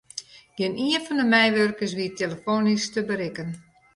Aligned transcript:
Gjinien 0.61 1.03
fan 1.07 1.19
de 1.21 1.25
meiwurkers 1.33 1.93
wie 1.97 2.15
telefoanysk 2.19 2.89
te 2.93 3.01
berikken. 3.11 3.49